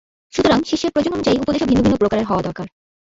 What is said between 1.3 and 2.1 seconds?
উপদেশও ভিন্ন ভিন্ন